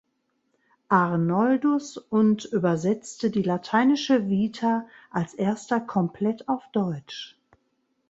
Arnoldus 0.89 1.95
und 1.95 2.45
übersetzte 2.45 3.29
die 3.29 3.43
lateinische 3.43 4.27
Vita 4.29 4.87
als 5.11 5.35
erster 5.35 5.79
komplett 5.79 6.49
auf 6.49 6.63
deutsch. 6.71 7.37